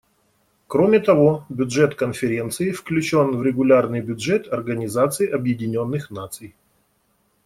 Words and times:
Кроме 0.67 0.99
того, 0.99 1.45
бюджет 1.49 1.93
Конференции 1.93 2.71
включен 2.71 3.37
в 3.37 3.43
регулярный 3.43 4.01
бюджет 4.01 4.51
Организации 4.51 5.29
Объединенных 5.29 6.09
Наций. 6.09 6.55